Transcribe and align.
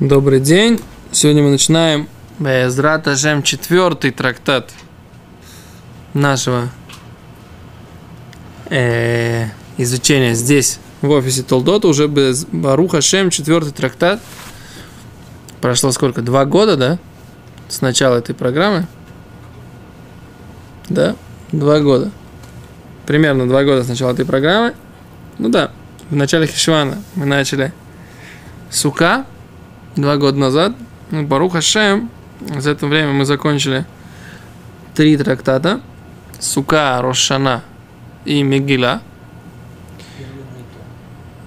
Добрый 0.00 0.40
день. 0.40 0.78
Сегодня 1.10 1.42
мы 1.42 1.48
начинаем 1.48 2.06
Безрат 2.38 3.08
Ажем 3.08 3.42
четвертый 3.42 4.10
трактат 4.10 4.70
нашего 6.12 6.68
э, 8.68 9.46
изучения 9.78 10.34
здесь, 10.34 10.80
в 11.00 11.08
офисе 11.08 11.42
Толдота, 11.44 11.88
уже 11.88 12.08
без 12.08 12.44
Барух 12.44 12.92
Ашем, 12.92 13.30
четвертый 13.30 13.72
трактат. 13.72 14.20
Прошло 15.62 15.90
сколько? 15.92 16.20
Два 16.20 16.44
года, 16.44 16.76
да? 16.76 16.98
С 17.70 17.80
начала 17.80 18.16
этой 18.16 18.34
программы? 18.34 18.86
Да? 20.90 21.16
Два 21.52 21.80
года. 21.80 22.10
Примерно 23.06 23.48
два 23.48 23.64
года 23.64 23.82
с 23.82 23.88
начала 23.88 24.12
этой 24.12 24.26
программы. 24.26 24.74
Ну 25.38 25.48
да, 25.48 25.70
в 26.10 26.16
начале 26.16 26.46
Хишвана 26.46 26.98
мы 27.14 27.24
начали 27.24 27.72
Сука, 28.68 29.24
два 29.96 30.16
года 30.16 30.38
назад. 30.38 30.74
Ну, 31.10 31.26
Барух 31.26 31.52
Хашем. 31.52 32.10
За 32.40 32.70
это 32.70 32.86
время 32.86 33.12
мы 33.12 33.24
закончили 33.24 33.86
три 34.94 35.16
трактата. 35.16 35.80
Сука, 36.38 37.00
Рошана 37.00 37.62
и 38.24 38.42
Мегила. 38.42 39.00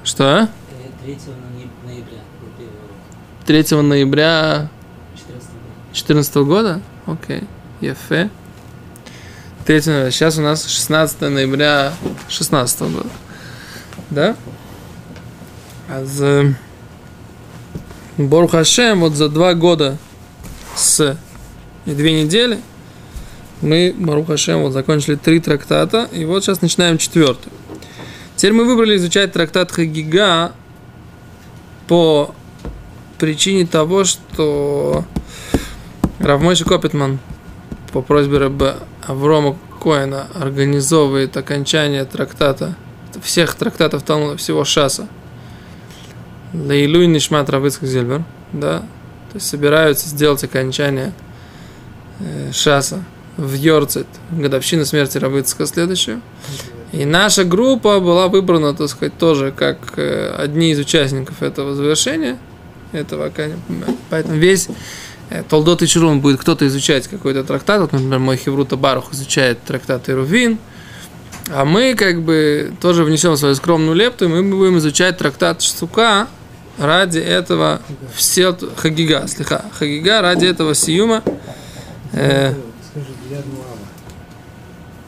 Что? 0.03 0.49
3 3.45 3.81
ноября 3.81 4.69
2014 5.91 6.35
года? 6.37 6.81
Окей. 7.05 7.43
Ефе. 7.81 8.29
3 9.65 9.81
ноября. 9.85 10.11
Сейчас 10.11 10.37
у 10.37 10.41
нас 10.41 10.65
16 10.65 11.21
ноября 11.21 11.93
2016 12.01 12.81
года. 12.81 13.09
Да? 14.09 14.35
А 15.87 16.05
за... 18.19 18.23
Борух 18.23 18.51
Хашем, 18.51 18.99
вот 18.99 19.13
за 19.13 19.29
два 19.29 19.53
года 19.53 19.97
с 20.75 21.17
и 21.85 21.91
две 21.91 22.23
недели 22.23 22.59
мы, 23.61 23.93
Борух 23.97 24.27
Хашем, 24.27 24.61
вот 24.61 24.73
закончили 24.73 25.15
три 25.15 25.39
трактата, 25.39 26.07
и 26.11 26.25
вот 26.25 26.43
сейчас 26.43 26.61
начинаем 26.61 26.97
четвертый. 26.97 27.51
Теперь 28.35 28.53
мы 28.53 28.65
выбрали 28.65 28.95
изучать 28.97 29.33
трактат 29.33 29.71
Хагига 29.71 30.53
по 31.87 32.33
причине 33.17 33.65
того, 33.65 34.05
что 34.05 35.03
Равмойши 36.19 36.63
Копитман 36.63 37.19
по 37.91 38.01
просьбе 38.01 38.37
Раба 38.37 38.75
Аврома 39.05 39.57
Коина 39.81 40.27
организовывает 40.35 41.35
окончание 41.35 42.05
трактата, 42.05 42.75
всех 43.21 43.55
трактатов 43.55 44.03
Талмуда, 44.03 44.37
всего 44.37 44.63
Шаса– 44.63 45.07
Лейлуй 46.53 47.07
Нишмат 47.07 47.49
Равыцкак 47.49 47.87
Зильбер, 47.87 48.23
да, 48.53 48.79
то 48.79 49.35
есть 49.35 49.47
собираются 49.47 50.09
сделать 50.09 50.43
окончание 50.43 51.13
э, 52.19 52.51
Шаса 52.51 53.03
в 53.37 53.53
Йорцет, 53.53 54.07
годовщину 54.31 54.85
смерти 54.85 55.17
Равыцка 55.17 55.65
следующую. 55.65 56.21
И 56.91 57.05
наша 57.05 57.43
группа 57.43 57.99
была 57.99 58.27
выбрана, 58.27 58.73
так 58.73 58.89
сказать, 58.89 59.17
тоже 59.17 59.51
как 59.51 59.93
э, 59.97 60.33
одни 60.37 60.71
из 60.71 60.79
участников 60.79 61.43
этого 61.43 61.75
завершения, 61.75 62.39
этого 62.91 63.31
Поэтому 64.09 64.35
весь 64.35 64.67
э, 65.29 65.43
Толдот 65.47 65.83
и 65.83 65.87
Чурун 65.87 66.19
будет 66.19 66.39
кто-то 66.39 66.65
изучать 66.67 67.07
какой-то 67.07 67.43
трактат, 67.43 67.81
вот, 67.81 67.91
например, 67.91 68.17
мой 68.19 68.37
Хеврута 68.37 68.75
Барух 68.75 69.13
изучает 69.13 69.61
трактат 69.61 70.09
Ирувин, 70.09 70.57
а 71.51 71.63
мы 71.63 71.93
как 71.93 72.23
бы 72.23 72.73
тоже 72.81 73.03
внесем 73.03 73.37
свою 73.37 73.53
скромную 73.53 73.95
лепту, 73.95 74.25
и 74.25 74.27
мы 74.27 74.41
будем 74.43 74.79
изучать 74.79 75.19
трактат 75.19 75.61
Сука, 75.61 76.27
ради 76.79 77.19
этого 77.19 77.81
все 78.15 78.55
Хагига, 78.77 79.27
слегка, 79.27 79.65
Хагига 79.77 80.21
ради 80.21 80.45
этого 80.45 80.73
Сиюма 80.73 81.21
э, 82.13 82.53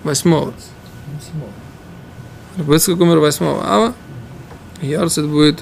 восьмого. 0.04 0.54
Рыбыцкак 2.58 3.00
умер 3.00 3.20
восьмого 3.20 3.66
ава. 3.66 3.94
Ярцит 4.82 5.26
будет, 5.26 5.60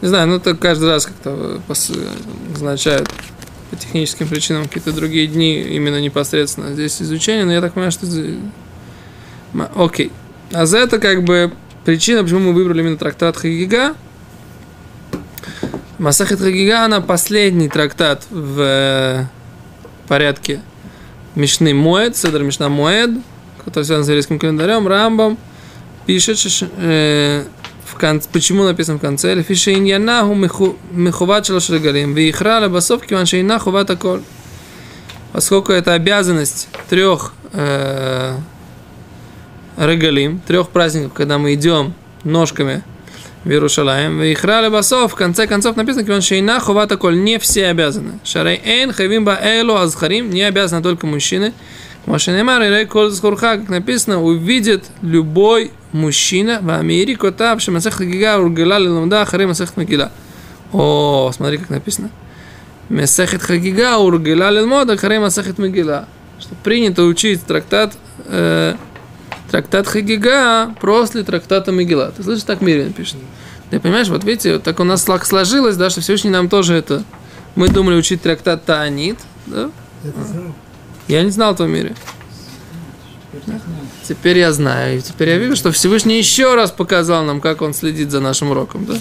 не 0.00 0.08
знаю, 0.08 0.26
ну 0.26 0.36
это 0.36 0.56
каждый 0.56 0.88
раз 0.88 1.06
как-то 1.06 1.60
означает 2.54 3.08
по 3.70 3.76
техническим 3.76 4.26
причинам 4.26 4.64
какие-то 4.64 4.92
другие 4.92 5.26
дни 5.26 5.60
именно 5.60 6.00
непосредственно 6.00 6.72
здесь 6.72 7.00
изучение, 7.00 7.44
но 7.44 7.52
я 7.52 7.60
так 7.60 7.74
понимаю, 7.74 7.92
что 7.92 8.06
окей. 9.76 10.10
А 10.52 10.66
за 10.66 10.78
это 10.78 10.98
как 10.98 11.24
бы 11.24 11.52
причина, 11.84 12.22
почему 12.22 12.40
мы 12.40 12.52
выбрали 12.54 12.80
именно 12.80 12.96
трактат 12.96 13.36
Хагига– 13.36 13.94
Масахет 15.98 16.38
Хагига, 16.38 16.84
она 16.84 17.00
последний 17.00 17.68
трактат 17.68 18.24
в 18.30 18.60
э, 18.60 19.24
порядке 20.06 20.60
Мишны 21.34 21.74
Моэд, 21.74 22.16
Седр 22.16 22.44
Мишна 22.44 22.68
Моэд, 22.68 23.10
который 23.64 23.84
связан 23.84 24.04
с 24.04 24.08
еврейским 24.08 24.38
календарем, 24.38 24.86
Рамбом, 24.86 25.36
пишет, 26.06 26.38
э, 26.76 27.44
в 27.84 27.94
конце, 27.96 28.28
почему 28.32 28.62
написано 28.62 28.98
в 28.98 29.00
конце, 29.00 29.34
«Лефиша 29.34 29.72
иньянаху 29.72 30.34
мехуват 30.92 31.46
шалош 31.46 31.68
регалим, 31.70 32.14
вихра 32.14 32.60
лебасов 32.60 33.04
киван 33.04 33.26
шейна 33.26 33.58
хуват 33.58 33.90
аколь». 33.90 34.22
Поскольку 35.32 35.72
это 35.72 35.94
обязанность 35.94 36.68
трех 36.88 37.32
э, 37.52 38.36
регалим, 39.76 40.40
трех 40.46 40.68
праздников, 40.68 41.12
когда 41.12 41.38
мы 41.38 41.54
идем 41.54 41.92
ножками 42.22 42.84
в 43.48 43.50
Иерушалаем. 43.50 44.22
И 44.22 44.34
храли 44.34 44.68
басов, 44.68 45.12
в 45.12 45.14
конце 45.14 45.46
концов 45.46 45.74
написано, 45.74 46.04
что 46.04 46.20
шейна 46.20 46.60
хувата 46.60 46.98
коль, 46.98 47.18
не 47.18 47.38
все 47.38 47.68
обязаны. 47.68 48.18
Шарей 48.22 48.60
эйн 48.62 48.92
хавим 48.92 49.24
ба 49.24 49.38
элу 49.42 49.74
азхарим, 49.74 50.28
не 50.28 50.42
обязаны 50.42 50.82
только 50.82 51.06
мужчины. 51.06 51.54
Машинемар 52.04 52.62
и 52.62 52.84
коль 52.84 53.10
скурха, 53.10 53.56
как 53.56 53.70
написано, 53.70 54.22
увидит 54.22 54.84
любой 55.00 55.72
мужчина 55.92 56.58
в 56.60 56.68
Америке, 56.68 57.18
котав, 57.18 57.62
шамасех 57.62 57.98
гига 58.02 58.38
ургела 58.38 58.78
лилумда 58.78 59.24
харе 59.24 59.46
масех 59.46 59.78
магила. 59.78 60.12
О, 60.74 61.30
смотри, 61.34 61.56
как 61.56 61.70
написано. 61.70 62.10
Месехет 62.90 63.42
хагига 63.42 63.96
ургела 63.96 64.50
лилмода 64.50 64.98
харе 64.98 65.20
масехет 65.20 65.58
магила. 65.58 66.06
Что 66.38 66.54
принято 66.62 67.04
учить 67.04 67.42
трактат 67.46 67.96
э, 68.26 68.74
трактат 69.50 69.86
Хагига 69.86 70.74
после 70.80 71.22
трактата 71.22 71.72
Мегила. 71.72 72.12
Ты 72.16 72.22
слышишь, 72.22 72.44
так 72.44 72.60
Мирин 72.60 72.92
пишет. 72.92 73.16
Ты 73.70 73.80
понимаешь, 73.80 74.08
вот 74.08 74.24
видите, 74.24 74.54
вот 74.54 74.62
так 74.62 74.80
у 74.80 74.84
нас 74.84 75.04
сложилось, 75.04 75.76
да, 75.76 75.90
что 75.90 76.00
Всевышний 76.00 76.30
нам 76.30 76.48
тоже 76.48 76.74
это... 76.74 77.02
Мы 77.54 77.68
думали 77.68 77.96
учить 77.96 78.22
трактат 78.22 78.64
Таанит, 78.64 79.18
да? 79.46 79.70
Я 81.08 81.22
не 81.22 81.30
знал 81.30 81.54
в 81.54 81.56
том 81.56 81.70
мире. 81.70 81.96
Теперь 84.06 84.38
я 84.38 84.52
знаю. 84.52 84.98
И 84.98 85.00
теперь 85.00 85.30
я 85.30 85.38
вижу, 85.38 85.56
что 85.56 85.72
Всевышний 85.72 86.18
еще 86.18 86.54
раз 86.54 86.70
показал 86.70 87.24
нам, 87.24 87.40
как 87.40 87.60
он 87.60 87.74
следит 87.74 88.10
за 88.10 88.20
нашим 88.20 88.52
уроком. 88.52 88.84
Да? 88.84 88.94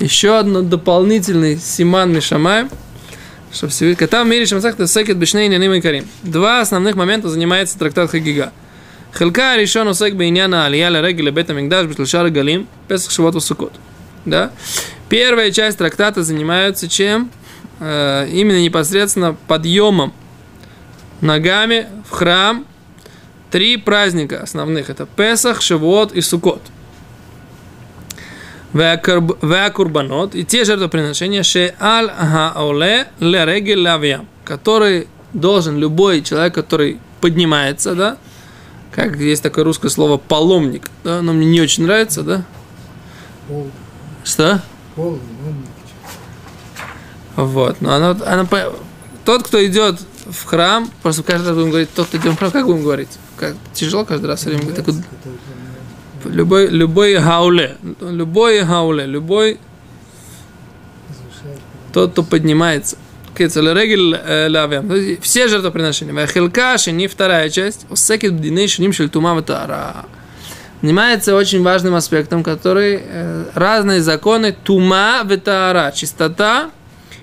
Еще 0.00 0.38
один 0.38 0.68
дополнительный 0.68 1.58
Симан 1.58 2.12
Мишамай. 2.12 2.68
Что 3.52 3.68
Всевышний... 3.68 4.06
Там 4.06 4.26
в 4.26 4.30
мире 4.30 4.46
Шамсах 4.46 4.76
Тесекет 4.76 5.18
Бешней 5.18 5.48
Няним 5.48 5.74
и 5.74 5.80
Карим. 5.80 6.06
Два 6.22 6.60
основных 6.60 6.96
момента 6.96 7.28
занимается 7.28 7.78
трактат 7.78 8.10
Хагига– 8.10 8.52
חלקה 9.13 9.53
הראשון 9.53 9.87
עוסק 9.87 10.13
בעניין 10.13 10.53
העלייה 10.53 10.89
לרגל 10.89 11.23
לבית 11.23 11.49
המקדש 11.49 11.85
בשלושה 11.85 12.21
רגלים, 12.21 12.65
פסח, 12.87 13.11
שבועות 13.11 13.35
וסוכות. 13.35 13.77
Да? 14.25 14.51
Первая 15.09 15.51
часть 15.51 15.77
трактата 15.77 16.23
занимается 16.23 16.87
чем? 16.87 17.31
Э, 17.79 18.27
именно 18.31 18.61
непосредственно 18.61 19.35
подъемом 19.47 20.13
ногами 21.21 21.87
в 22.07 22.11
храм. 22.11 22.65
Три 23.49 23.77
праздника 23.77 24.41
основных. 24.43 24.89
Это 24.91 25.07
Песах, 25.07 25.61
Шавуот 25.61 26.11
и 26.11 26.21
Сукот. 26.21 26.61
Веакурбанот. 28.73 30.35
И 30.35 30.45
те 30.45 30.63
жертвоприношения, 30.65 31.41
ше 31.41 31.73
аль 31.81 32.11
хаоле 32.11 33.07
ле 33.19 33.45
регель 33.45 33.79
лавьям. 33.79 34.27
Который 34.45 35.07
должен 35.33 35.79
любой 35.79 36.21
человек, 36.21 36.53
который 36.53 36.99
поднимается, 37.21 37.95
да, 37.95 38.17
как 38.94 39.16
есть 39.16 39.42
такое 39.42 39.64
русское 39.64 39.88
слово 39.88 40.18
паломник, 40.18 40.88
да, 41.02 41.18
оно 41.18 41.32
мне 41.32 41.46
не 41.46 41.60
очень 41.60 41.82
нравится, 41.82 42.22
да? 42.22 42.44
Пол. 43.48 43.70
Что? 44.22 44.62
Пол, 44.94 45.18
вот, 47.34 47.80
но 47.80 47.94
оно, 47.94 48.16
оно, 48.24 48.46
тот, 49.24 49.42
кто 49.42 49.64
идет 49.66 50.00
в 50.26 50.44
храм, 50.44 50.88
просто 51.02 51.24
каждый 51.24 51.48
раз 51.48 51.56
будем 51.56 51.70
говорить, 51.70 51.90
тот, 51.92 52.06
кто 52.06 52.18
идет 52.18 52.34
в 52.34 52.38
храм, 52.38 52.52
как 52.52 52.66
будем 52.66 52.84
говорить? 52.84 53.08
Как, 53.36 53.56
тяжело 53.72 54.04
каждый 54.04 54.26
раз 54.26 54.44
время 54.44 54.60
говорить. 54.62 54.76
Такой, 54.76 54.94
любой, 56.26 56.68
любой 56.68 57.18
гауле, 57.18 57.76
любой 58.00 58.62
гауле, 58.62 59.06
любой 59.06 59.58
тот, 61.92 62.12
кто 62.12 62.22
поднимается. 62.22 62.96
Кецелерегель 63.34 64.14
э, 64.14 64.48
лавям. 64.48 64.90
Все 65.20 65.48
жертвоприношения. 65.48 66.14
Вахилка, 66.14 66.76
не 66.86 67.08
вторая 67.08 67.50
часть. 67.50 67.86
Осекет 67.90 68.34
бдиней 68.34 68.68
шаним 68.68 68.92
шельтума 68.92 69.34
ватара. 69.34 70.06
Занимается 70.82 71.34
очень 71.34 71.62
важным 71.62 71.94
аспектом, 71.94 72.42
который 72.42 73.00
э, 73.02 73.44
разные 73.54 74.02
законы 74.02 74.52
тума 74.52 75.22
ветара, 75.24 75.92
чистота 75.94 76.70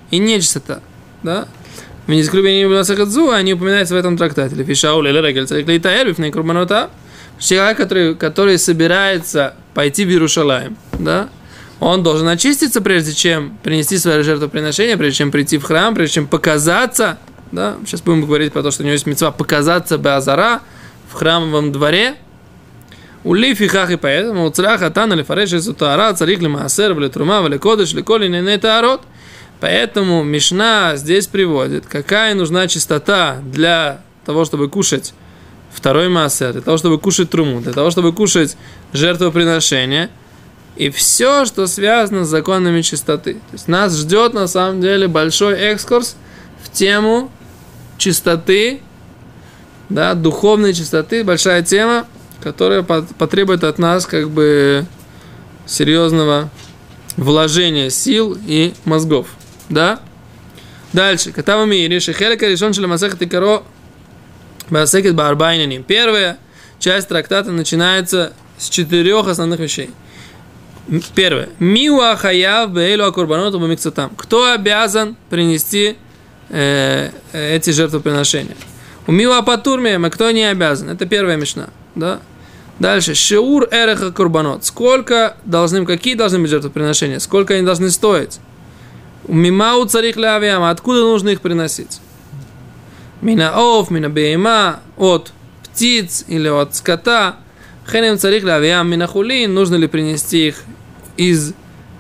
и 0.10 0.18
нечистота. 0.18 0.80
Да? 1.22 1.48
В 2.08 2.12
нескрубине 2.12 2.68
Масахадзу 2.68 3.30
они 3.30 3.54
упоминаются 3.54 3.94
в 3.94 3.98
этом 3.98 4.18
трактате. 4.18 4.56
Лефишаул 4.56 5.06
или 5.06 5.18
Регель 5.20 5.46
Царик 5.46 5.68
Лейтаэль, 5.68 6.10
Бифней 6.10 6.32
Курбанота. 6.32 6.90
Человек, 7.38 7.78
который, 7.78 8.16
который 8.16 8.58
собирается 8.58 9.54
пойти 9.74 10.06
в 10.06 10.10
Иерушалаем, 10.10 10.78
да, 11.00 11.30
он 11.82 12.04
должен 12.04 12.28
очиститься, 12.28 12.80
прежде 12.80 13.12
чем 13.12 13.58
принести 13.64 13.98
свое 13.98 14.22
жертвоприношение, 14.22 14.98
прежде 14.98 15.18
чем 15.18 15.32
прийти 15.32 15.58
в 15.58 15.64
храм, 15.64 15.96
прежде 15.96 16.14
чем 16.14 16.28
показаться, 16.28 17.18
да, 17.52 17.76
сейчас 17.86 18.02
будем 18.02 18.22
говорить 18.22 18.54
про 18.54 18.62
то, 18.62 18.70
что 18.70 18.84
у 18.84 18.86
него 18.86 18.94
есть 18.94 19.08
мецва 19.08 19.32
показаться 19.32 19.98
Беазара 19.98 20.62
в 21.10 21.16
храмовом 21.16 21.72
дворе, 21.72 22.18
у 23.24 23.34
лифихах 23.34 23.90
и 23.90 23.98
поэтому 23.98 24.46
у 24.46 24.52
цраха 24.52 24.92
тана 24.92 25.16
лифареш 25.16 25.54
из 25.54 25.68
утара 25.68 26.14
царих 26.14 26.40
лимаасер 26.40 26.94
вли 26.94 27.10
трума 27.10 27.42
вли 27.42 27.58
кодыш 27.58 27.94
ли 27.94 28.04
коли 28.04 28.28
не 28.28 28.58
таарот. 28.58 29.02
Поэтому 29.60 30.24
Мишна 30.24 30.96
здесь 30.96 31.28
приводит, 31.28 31.86
какая 31.86 32.34
нужна 32.34 32.68
чистота 32.68 33.42
для 33.44 34.02
того, 34.26 34.46
чтобы 34.46 34.70
кушать 34.70 35.14
второй 35.72 36.10
массер, 36.10 36.54
для 36.54 36.62
того, 36.62 36.78
чтобы 36.78 37.00
кушать 37.00 37.30
труму, 37.30 37.62
для 37.62 37.74
того, 37.74 37.92
чтобы 37.92 38.12
кушать 38.14 38.58
жертвоприношение 38.94 40.10
и 40.76 40.90
все, 40.90 41.46
что 41.46 41.68
связано 41.68 42.26
с 42.26 42.30
законами 42.30 42.82
чистоты. 42.82 43.34
То 43.34 43.54
есть 43.54 43.68
нас 43.68 43.96
ждет 43.98 44.34
на 44.34 44.48
самом 44.48 44.82
деле 44.82 45.08
большой 45.08 45.54
экскурс 45.60 46.16
в 46.64 46.72
тему 46.72 47.30
чистоты, 47.98 48.82
да, 49.90 50.14
духовной 50.14 50.74
чистоты, 50.74 51.24
большая 51.24 51.62
тема, 51.62 52.08
которая 52.42 52.84
потребует 52.84 53.64
от 53.64 53.78
нас 53.78 54.06
как 54.06 54.30
бы 54.30 54.86
серьезного 55.68 56.50
вложения 57.18 57.90
сил 57.90 58.38
и 58.48 58.74
мозгов. 58.86 59.28
Да? 59.70 60.00
Дальше. 60.94 61.32
Катава 61.32 61.66
мири, 61.66 62.00
шехелека 62.00 62.48
решен 62.48 62.74
шеле 62.74 62.88
масехат 62.88 63.22
икаро 63.22 63.64
басекет 64.70 65.16
барбайнаним. 65.16 65.84
Первая 65.84 66.38
часть 66.80 67.08
трактата 67.08 67.52
начинается 67.52 68.34
с 68.58 68.70
четырех 68.70 69.28
основных 69.28 69.60
вещей. 69.60 69.92
Первое. 71.16 71.50
Миуа 71.60 72.16
хаяв 72.16 72.72
бейлу 72.72 73.06
акурбаноту 73.06 73.60
бамиксатам. 73.60 74.12
Кто 74.18 74.52
обязан 74.52 75.16
принести 75.30 75.96
э, 76.50 77.12
эти 77.34 77.70
жертвоприношения? 77.70 78.56
У 79.08 79.12
Миуа 79.12 79.42
патурмия, 79.42 80.00
кто 80.10 80.32
не 80.32 80.44
обязан? 80.44 80.90
Это 80.90 81.06
первая 81.06 81.38
мечта. 81.38 81.70
Да? 81.96 82.20
Дальше. 82.80 83.14
Шеур 83.14 83.68
эреха 83.72 84.12
курбанот. 84.12 84.66
Сколько 84.66 85.38
должны, 85.46 85.86
какие 85.86 86.16
должны 86.16 86.40
быть 86.40 86.50
жертвоприношения? 86.50 87.20
Сколько 87.20 87.54
они 87.54 87.64
должны 87.64 87.92
стоить? 87.92 88.40
Мимау 89.28 89.86
царих 89.86 90.18
лавиама. 90.18 90.72
Откуда 90.72 91.02
нужно 91.02 91.30
их 91.30 91.42
приносить? 91.42 92.02
Мина 93.22 93.54
ов, 93.56 93.92
мина 93.92 94.10
бейма, 94.10 94.80
от 94.98 95.32
птиц 95.64 96.26
или 96.28 96.48
от 96.48 96.76
скота. 96.76 97.36
Хенем 97.92 98.18
царих 98.18 98.46
лавиам 98.46 98.90
мина 98.90 99.06
хулин. 99.06 99.54
Нужно 99.54 99.76
ли 99.76 99.88
принести 99.88 100.48
их 100.48 100.64
из 101.18 101.54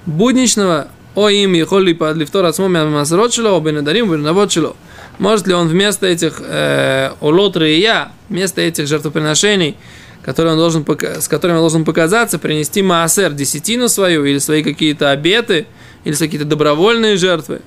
будничного? 0.06 0.88
О 1.14 1.28
им 1.28 1.54
и 1.56 1.62
холли 1.64 1.92
под 1.92 2.16
лифтор 2.16 2.46
ацмо 2.46 2.70
масрот 2.70 3.34
шло, 3.34 3.60
бенедарим, 3.60 4.10
бенавод 4.10 4.50
шло. 4.50 4.78
Может 5.20 5.46
ли 5.46 5.54
он 5.54 5.68
вместо 5.68 6.08
этих 6.08 6.42
э, 6.42 7.12
олот 7.20 7.58
я, 7.58 8.14
вместо 8.30 8.62
этих 8.62 8.88
жертвоприношений, 8.88 9.76
который 10.24 10.54
он 10.54 10.58
должен, 10.58 10.86
с 10.86 11.28
которыми 11.28 11.58
он 11.58 11.64
должен 11.64 11.84
показаться, 11.84 12.40
принести 12.40 12.82
маасер, 12.82 13.34
десятину 13.34 13.90
свою, 13.90 14.24
или 14.24 14.38
свои 14.38 14.64
какие-то 14.64 15.12
обеты, 15.12 15.68
или 16.06 16.16
какие-то 16.16 16.46
добровольные 16.46 17.18
жертвы. 17.18 17.60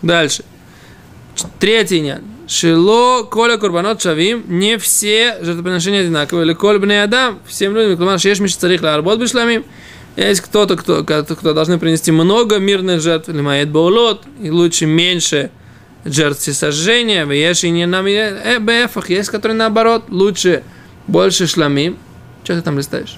Дальше. 0.00 0.42
Третий 1.60 2.00
нян. 2.00 2.22
Шило 2.48 3.24
коля 3.24 3.56
курбанот 3.56 4.02
шавим, 4.02 4.44
не 4.48 4.76
все 4.78 5.38
жертвоприношения 5.42 6.00
одинаковые. 6.00 6.46
Или 6.46 6.54
коль 6.54 6.78
бне 6.78 7.02
адам, 7.02 7.38
всем 7.46 7.74
людям, 7.74 7.96
клумар 7.96 8.18
шеш 8.18 8.40
миш 8.40 8.56
царих 8.56 8.82
ларбот 8.82 9.20
бишламим. 9.20 9.64
Есть 10.16 10.42
кто-то, 10.42 10.76
кто, 10.76 11.04
кто, 11.04 11.24
кто 11.24 11.54
должны 11.54 11.78
принести 11.78 12.10
много 12.10 12.58
мирных 12.58 13.00
жертв, 13.00 13.28
или 13.30 13.40
мает 13.40 13.70
баулот, 13.70 14.24
и 14.42 14.50
лучше 14.50 14.86
меньше 14.86 15.50
жертв 16.04 16.42
сожжения, 16.52 17.24
есть 17.26 17.64
и 17.64 17.70
не 17.70 17.86
нам 17.86 18.06
э, 18.06 18.58
бефах, 18.58 19.08
есть, 19.08 19.30
которые 19.30 19.56
наоборот, 19.56 20.04
лучше 20.08 20.64
больше 21.06 21.46
шламим. 21.46 21.96
Что 22.44 22.56
ты 22.56 22.62
там 22.62 22.76
листаешь? 22.76 23.16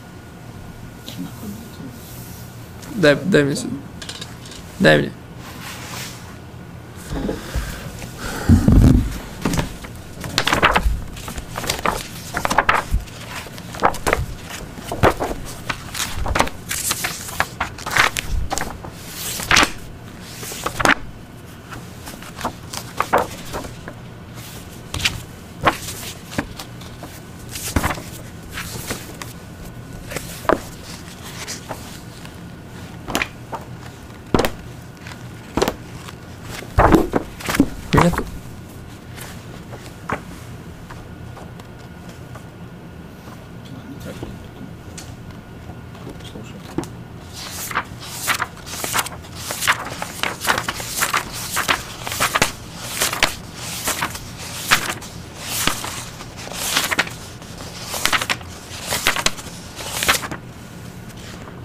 Дай, 2.94 3.16
дай 3.24 3.42
мне 3.42 3.56
сюда. 3.56 3.74
Дай 4.78 4.98
мне. 4.98 5.12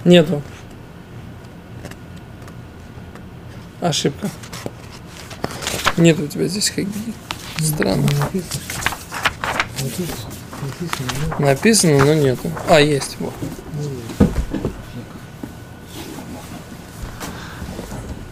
Нету. 0.10 0.42
Ошибка. 3.80 4.28
Нет 6.00 6.18
у 6.18 6.28
тебя 6.28 6.48
здесь 6.48 6.70
хаги. 6.70 6.88
Странно. 7.58 8.08
Написано, 11.40 12.06
но 12.06 12.14
нету. 12.14 12.50
А, 12.70 12.80
есть. 12.80 13.18
Вот. 13.20 13.34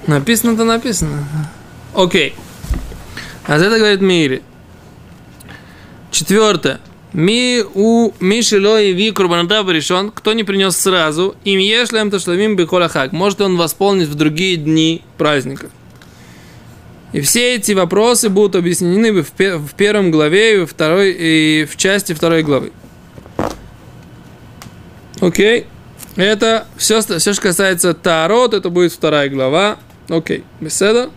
Написано-то 0.08 0.64
написано. 0.64 1.28
Окей. 1.94 2.36
А 3.46 3.58
это 3.58 3.78
говорит 3.78 4.00
Мири. 4.00 4.42
Четвертое. 6.10 6.80
Ми 7.12 7.64
у 7.74 8.12
Мишело 8.22 8.82
и 8.82 8.94
Ви 8.94 9.12
Курбанатав 9.12 9.70
решен, 9.70 10.12
кто 10.12 10.34
не 10.34 10.44
принес 10.44 10.78
сразу, 10.78 11.36
им 11.44 11.60
ешлем 11.60 12.12
ташлавим 12.12 12.56
бихолахак. 12.56 13.12
Может 13.12 13.42
он 13.42 13.58
восполнить 13.58 14.08
в 14.08 14.16
другие 14.16 14.56
дни 14.56 15.04
праздника. 15.18 15.70
И 17.14 17.22
все 17.22 17.56
эти 17.56 17.72
вопросы 17.72 18.30
будут 18.30 18.56
объяснены 18.56 19.22
в, 19.22 19.28
в 19.30 19.74
первом 19.76 20.12
главе 20.12 20.56
и, 20.56 20.60
во 20.60 20.66
второй, 20.66 21.16
и 21.18 21.66
в 21.66 21.78
части 21.78 22.14
второй 22.14 22.44
главы. 22.44 22.72
Окей. 25.22 25.68
Это 26.16 26.66
все, 26.78 27.02
все, 27.02 27.34
что 27.34 27.42
касается 27.42 27.94
тарот, 27.94 28.54
это 28.54 28.70
будет 28.70 28.92
вторая 28.92 29.30
глава. 29.30 29.78
Окей. 30.10 30.44
Беседа. 30.60 31.10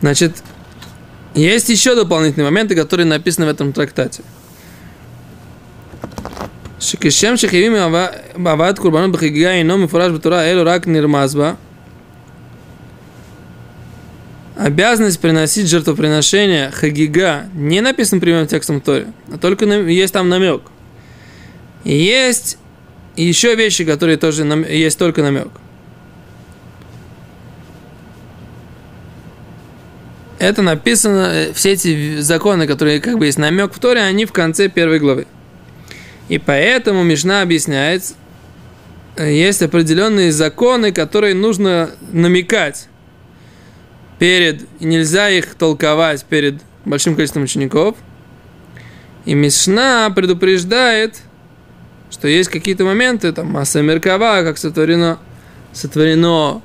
Значит, 0.00 0.42
есть 1.34 1.68
еще 1.68 1.94
дополнительные 1.94 2.44
моменты, 2.44 2.74
которые 2.74 3.06
написаны 3.06 3.46
в 3.46 3.48
этом 3.48 3.72
трактате. 3.72 4.22
Шикишем 6.78 7.36
шехивим 7.36 7.74
ават 7.74 8.78
курбану 8.78 9.10
бхигга 9.12 9.60
ино 9.60 9.76
мифураж 9.76 10.12
батура 10.12 10.44
элу 10.44 10.64
рак 10.64 10.86
нирмазба. 10.86 11.56
Обязанность 14.64 15.20
приносить 15.20 15.68
жертвоприношение 15.68 16.70
хагига 16.70 17.44
не 17.52 17.82
написан 17.82 18.18
прямым 18.18 18.46
текстом 18.46 18.80
Торе, 18.80 19.08
а 19.30 19.36
только 19.36 19.66
есть 19.66 20.14
там 20.14 20.30
намек. 20.30 20.62
Есть 21.84 22.56
еще 23.14 23.56
вещи, 23.56 23.84
которые 23.84 24.16
тоже 24.16 24.42
есть 24.70 24.98
только 24.98 25.22
намек. 25.22 25.48
это 30.38 30.62
написано, 30.62 31.28
э, 31.30 31.52
все 31.52 31.72
эти 31.72 32.20
законы, 32.20 32.66
которые 32.66 33.00
как 33.00 33.18
бы 33.18 33.26
есть 33.26 33.36
намек 33.36 33.74
в 33.74 33.78
Торе, 33.78 34.00
они 34.00 34.24
в 34.24 34.32
конце 34.32 34.70
первой 34.70 34.98
главы. 34.98 35.26
И 36.30 36.38
поэтому 36.38 37.02
Мишна 37.02 37.42
объясняет, 37.42 38.14
есть 39.18 39.60
определенные 39.60 40.32
законы, 40.32 40.90
которые 40.90 41.34
нужно 41.34 41.90
намекать 42.12 42.88
перед, 44.18 44.66
нельзя 44.80 45.30
их 45.30 45.54
толковать 45.54 46.24
перед 46.24 46.60
большим 46.84 47.14
количеством 47.14 47.44
учеников. 47.44 47.96
И 49.24 49.34
Мишна 49.34 50.10
предупреждает, 50.10 51.22
что 52.10 52.28
есть 52.28 52.50
какие-то 52.50 52.84
моменты, 52.84 53.32
там, 53.32 53.46
масса 53.46 53.82
Меркава, 53.82 54.42
как 54.42 54.58
сотворено, 54.58 55.18
сотворено 55.72 56.62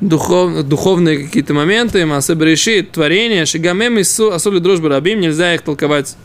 духов, 0.00 0.66
духовные 0.66 1.18
какие-то 1.18 1.54
моменты, 1.54 2.04
масса 2.06 2.34
Берешит, 2.34 2.92
творение, 2.92 3.46
шигамем 3.46 3.98
и 3.98 4.00
асули 4.02 4.58
дружбы 4.58 4.88
рабим, 4.88 5.20
нельзя 5.20 5.54
их 5.54 5.62
толковать 5.62 6.16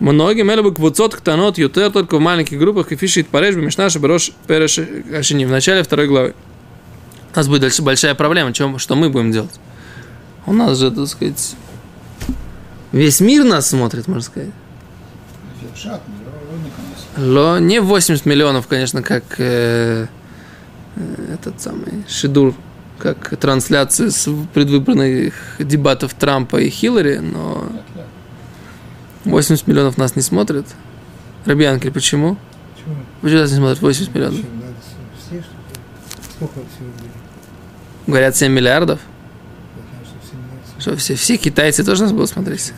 многим, 0.00 0.50
это 0.50 0.62
бы 0.62 0.74
квуцот 0.74 1.14
ктанот 1.14 1.58
ютер 1.58 1.90
только 1.90 2.16
в 2.16 2.20
маленьких 2.20 2.58
группах, 2.58 2.92
и 2.92 2.96
фишит 2.96 3.28
пареш, 3.28 3.54
мишна 3.54 3.90
шаброш 3.90 4.32
переш 4.46 4.78
ашини, 5.12 5.44
в 5.44 5.50
начале 5.50 5.82
второй 5.82 6.06
главы. 6.06 6.34
У 7.34 7.36
нас 7.36 7.48
будет 7.48 7.62
дальше 7.62 7.82
большая 7.82 8.14
проблема, 8.14 8.52
чем, 8.52 8.78
что 8.78 8.94
мы 8.94 9.10
будем 9.10 9.32
делать. 9.32 9.58
У 10.46 10.52
нас 10.52 10.78
же, 10.78 10.92
так 10.92 11.08
сказать, 11.08 11.56
весь 12.92 13.20
мир 13.20 13.42
нас 13.44 13.70
смотрит, 13.70 14.06
можно 14.06 14.22
сказать. 14.22 14.50
Ло, 17.16 17.58
не 17.58 17.80
80 17.80 18.24
миллионов, 18.24 18.68
конечно, 18.68 19.02
как 19.02 19.24
э, 19.38 20.06
э, 20.94 21.34
этот 21.34 21.60
самый 21.60 22.04
Шидур, 22.08 22.54
как 22.98 23.36
трансляции 23.36 24.10
с 24.10 24.28
предвыборных 24.52 25.34
дебатов 25.58 26.14
Трампа 26.14 26.58
и 26.58 26.70
Хиллари, 26.70 27.18
но 27.18 27.66
80 29.24 29.66
миллионов 29.66 29.98
нас 29.98 30.14
не 30.14 30.22
смотрят. 30.22 30.66
Рабианкель, 31.46 31.90
почему? 31.90 32.36
Почему? 32.74 32.96
Почему 33.22 33.40
нас 33.40 33.50
не 33.50 33.56
смотрят 33.56 33.82
80 33.82 34.14
миллионов? 34.14 34.40
Сколько 36.36 36.54
всего 36.54 36.90
Говорят 38.06 38.36
7 38.36 38.52
миллиардов. 38.52 39.00
Что, 40.78 40.96
все, 40.96 41.14
все 41.14 41.36
китайцы 41.36 41.84
тоже 41.84 42.02
нас 42.02 42.12
будут 42.12 42.30
смотреть? 42.30 42.72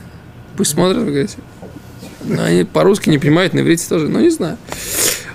Пусть 0.56 0.72
смотрят, 0.72 0.98
вы 0.98 1.10
говорите. 1.10 1.38
Но 2.24 2.44
они 2.44 2.64
по-русски 2.64 3.08
не 3.08 3.18
понимают, 3.18 3.52
на 3.52 3.60
иврите 3.60 3.88
тоже. 3.88 4.08
Ну, 4.08 4.20
не 4.20 4.30
знаю. 4.30 4.58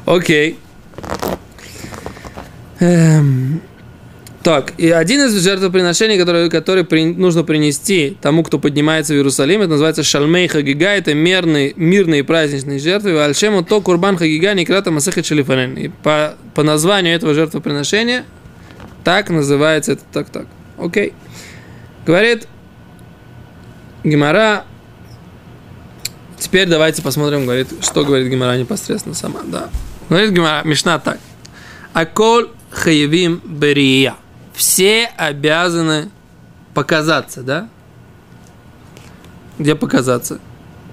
Окей. 0.05 0.57
Эм, 2.79 3.61
так, 4.43 4.73
и 4.77 4.89
один 4.89 5.25
из 5.25 5.39
жертвоприношений, 5.39 6.17
который, 6.17 6.49
который 6.49 6.83
при, 6.83 7.05
нужно 7.05 7.43
принести 7.43 8.17
тому, 8.21 8.43
кто 8.43 8.57
поднимается 8.57 9.13
в 9.13 9.17
Иерусалим, 9.17 9.61
это 9.61 9.71
называется 9.71 10.03
Шалмей 10.03 10.47
Хагига, 10.47 10.89
это 10.89 11.13
мирные, 11.13 11.73
мирные 11.75 12.23
праздничные 12.23 12.79
жертвы. 12.79 13.21
Альшему 13.21 13.63
то 13.63 13.81
Курбан 13.81 14.17
Хагига 14.17 14.53
Некрата 14.53 14.89
Масаха 14.89 15.23
Шалифанен. 15.23 15.75
И 15.75 15.87
по, 15.89 16.35
по 16.55 16.63
названию 16.63 17.15
этого 17.15 17.33
жертвоприношения 17.35 18.25
так 19.03 19.29
называется 19.29 19.93
это 19.93 20.03
так-так. 20.11 20.47
Окей. 20.77 21.13
Говорит 22.05 22.47
Гимара. 24.03 24.65
Теперь 26.37 26.67
давайте 26.67 27.01
посмотрим, 27.01 27.45
говорит, 27.45 27.69
что 27.83 28.03
говорит 28.03 28.29
Гимара 28.29 28.57
непосредственно 28.57 29.15
сама. 29.15 29.41
Да. 29.45 29.69
Говорит 30.09 30.31
Гимара, 30.31 30.67
Мишна 30.67 30.97
так. 30.99 31.19
Акол 31.93 32.47
хаевим 32.71 33.41
берия 33.43 34.15
все 34.53 35.07
обязаны 35.17 36.09
показаться, 36.73 37.41
да? 37.41 37.69
Где 39.57 39.75
показаться? 39.75 40.39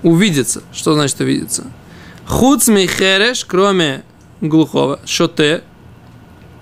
Увидеться. 0.03 0.63
Что 0.73 0.95
значит 0.95 1.21
увидеться? 1.21 1.65
Хуц 2.27 2.67
хереш, 2.67 3.45
кроме 3.45 4.05
глухого, 4.41 5.01
шоте, 5.05 5.63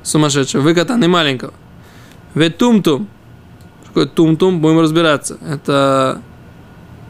сумасшедшего, 0.07 0.63
выкатанный 0.63 1.09
маленького. 1.09 1.53
Ветумтум. 2.35 3.09
Такое 3.87 4.07
тум-тум, 4.07 4.61
будем 4.61 4.81
разбираться. 4.81 5.39
Это 5.47 6.21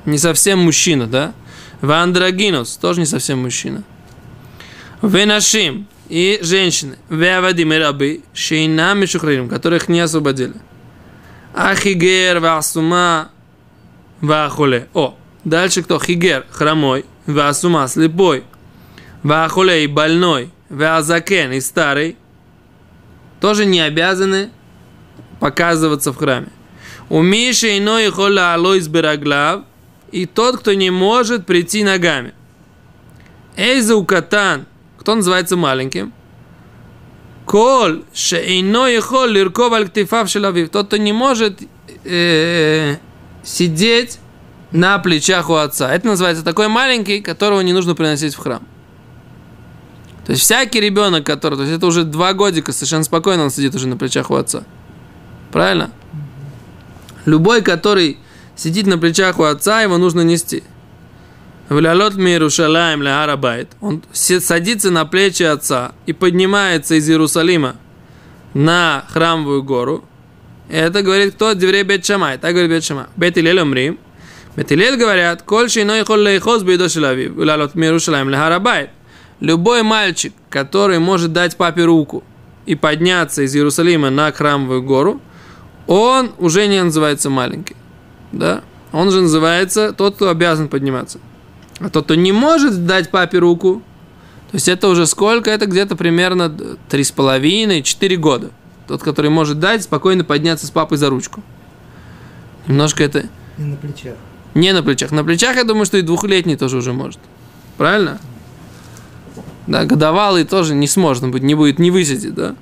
не 0.04 0.18
совсем 0.18 0.60
мужчина, 0.60 1.06
да? 1.06 1.32
Вандрагинус, 1.80 2.76
тоже 2.76 3.00
не 3.00 3.06
совсем 3.06 3.40
мужчина. 3.40 3.82
Венашим, 5.02 5.86
и 6.08 6.38
женщины. 6.42 6.96
Веавадим 7.10 7.72
и 7.72 7.76
рабы, 7.76 8.22
шейна 8.32 8.94
мишухрим, 8.94 9.48
которых 9.48 9.88
не 9.88 10.00
освободили. 10.00 10.54
Ахигер, 11.54 12.40
васума, 12.40 13.30
вахуле. 14.20 14.88
О, 14.94 15.16
дальше 15.44 15.82
кто? 15.82 15.98
Хигер, 15.98 16.46
хромой, 16.50 17.04
васума, 17.26 17.88
слепой, 17.88 18.44
вахуле 19.22 19.84
и 19.84 19.86
больной, 19.86 20.50
вазакен 20.68 21.52
и 21.52 21.60
старый, 21.60 22.16
тоже 23.46 23.64
не 23.64 23.78
обязаны 23.78 24.50
показываться 25.38 26.12
в 26.12 26.16
храме. 26.16 26.48
У 27.08 27.22
Миши 27.22 27.78
иной 27.78 28.10
хола 28.10 28.54
алойс 28.54 28.88
бераглав, 28.88 29.62
и 30.10 30.26
тот, 30.26 30.58
кто 30.58 30.74
не 30.74 30.90
может 30.90 31.46
прийти 31.46 31.84
ногами. 31.84 32.34
Эйза 33.56 33.94
укатан– 33.94 34.66
кто 34.98 35.14
называется 35.14 35.56
маленьким? 35.56 36.12
Кол 37.44 38.02
шейно 38.12 38.88
ехол 38.88 39.26
лирков 39.26 39.72
аль 39.72 39.88
ктифав 39.88 40.28
шелавив. 40.28 40.70
Тот, 40.70 40.88
кто 40.88 40.96
не 40.96 41.12
может 41.12 41.60
э, 42.02 42.96
сидеть 43.44 44.18
на 44.72 44.98
плечах 44.98 45.50
у 45.50 45.54
отца. 45.54 45.94
Это 45.94 46.08
называется 46.08 46.42
такой 46.42 46.66
маленький, 46.66 47.20
которого 47.20 47.60
не 47.60 47.72
нужно 47.72 47.94
приносить 47.94 48.34
в 48.34 48.38
храм. 48.38 48.66
То 50.26 50.32
есть 50.32 50.42
всякий 50.42 50.80
ребенок, 50.80 51.24
который, 51.24 51.54
то 51.54 51.62
есть 51.62 51.76
это 51.76 51.86
уже 51.86 52.02
два 52.02 52.32
годика, 52.32 52.72
совершенно 52.72 53.04
спокойно 53.04 53.44
он 53.44 53.50
сидит 53.50 53.76
уже 53.76 53.86
на 53.86 53.96
плечах 53.96 54.30
у 54.30 54.34
отца. 54.34 54.64
Правильно? 55.52 55.92
Любой, 57.26 57.62
который 57.62 58.18
сидит 58.56 58.88
на 58.88 58.98
плечах 58.98 59.38
у 59.38 59.44
отца, 59.44 59.82
его 59.82 59.98
нужно 59.98 60.22
нести. 60.22 60.64
Влялот 61.68 62.14
Мирушалаем 62.16 63.02
ля 63.02 63.22
Арабайт. 63.22 63.70
Он 63.80 64.02
садится 64.12 64.90
на 64.90 65.04
плечи 65.04 65.44
отца 65.44 65.92
и 66.06 66.12
поднимается 66.12 66.96
из 66.96 67.08
Иерусалима 67.08 67.76
на 68.52 69.04
храмовую 69.08 69.62
гору. 69.62 70.04
Это 70.68 71.02
говорит 71.02 71.34
кто? 71.34 71.52
Деврей 71.52 71.84
Бет 71.84 72.04
Шамай. 72.04 72.38
Так 72.38 72.52
говорит 72.52 72.70
Бет 72.70 72.84
Шамай. 72.84 73.06
Бет 73.16 73.38
Илель 73.38 73.60
Умрим. 73.60 73.98
Бет 74.56 74.72
Илель 74.72 74.96
говорят, 74.96 75.42
коль 75.42 75.68
иной 75.68 76.04
хол 76.04 76.18
лейхоз 76.18 76.64
бейдо 76.64 76.88
шелави. 76.88 77.28
Влялот 77.28 77.76
Мирушалаем 77.76 78.28
ля 78.28 78.46
Арабайт. 78.46 78.90
Любой 79.40 79.82
мальчик, 79.82 80.32
который 80.48 80.98
может 80.98 81.32
дать 81.32 81.56
папе 81.56 81.84
руку 81.84 82.24
и 82.64 82.74
подняться 82.74 83.42
из 83.42 83.54
Иерусалима 83.54 84.10
на 84.10 84.32
храмовую 84.32 84.82
гору, 84.82 85.20
он 85.86 86.32
уже 86.38 86.66
не 86.66 86.82
называется 86.82 87.30
маленький. 87.30 87.76
Да? 88.32 88.62
Он 88.92 89.10
же 89.10 89.20
называется 89.20 89.92
тот, 89.92 90.16
кто 90.16 90.30
обязан 90.30 90.68
подниматься. 90.68 91.20
А 91.80 91.90
тот, 91.90 92.04
кто 92.04 92.14
не 92.14 92.32
может 92.32 92.86
дать 92.86 93.10
папе 93.10 93.38
руку, 93.38 93.82
то 94.50 94.54
есть 94.54 94.68
это 94.68 94.88
уже 94.88 95.06
сколько? 95.06 95.50
Это 95.50 95.66
где-то 95.66 95.96
примерно 95.96 96.44
3,5-4 96.88 98.16
года. 98.16 98.50
Тот, 98.86 99.02
который 99.02 99.30
может 99.30 99.58
дать, 99.58 99.82
спокойно 99.82 100.24
подняться 100.24 100.66
с 100.66 100.70
папой 100.70 100.96
за 100.96 101.10
ручку. 101.10 101.42
Немножко 102.66 103.04
это... 103.04 103.26
Не 103.58 103.66
на 103.66 103.76
плечах. 103.76 104.14
Не 104.54 104.72
на 104.72 104.82
плечах. 104.82 105.10
На 105.10 105.24
плечах, 105.24 105.56
я 105.56 105.64
думаю, 105.64 105.84
что 105.84 105.98
и 105.98 106.02
двухлетний 106.02 106.56
тоже 106.56 106.78
уже 106.78 106.92
может. 106.92 107.20
Правильно? 107.76 108.18
Да, 109.66 109.84
годовалый 109.84 110.44
тоже 110.44 110.74
не 110.74 110.86
сможет 110.86 111.28
быть, 111.28 111.42
не 111.42 111.54
будет, 111.54 111.78
не 111.78 111.90
высидит, 111.90 112.34
да? 112.34 112.54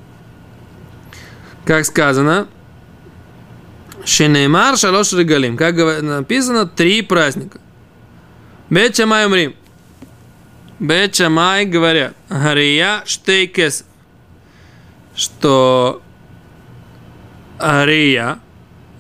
Как 1.64 1.84
сказано, 1.84 2.48
Шенеймар 4.04 4.76
шалош 4.76 5.12
регалим. 5.12 5.56
Как 5.56 5.76
написано, 6.02 6.66
три 6.66 7.02
праздника. 7.02 7.58
Бет 8.70 8.96
Шамай 8.96 9.26
умрим. 9.26 9.54
Бет 10.78 11.14
Шамай 11.14 11.64
говорят, 11.64 12.14
Гария 12.28 13.02
штейкес, 13.06 13.84
что 15.14 16.02
Ария, 17.60 18.40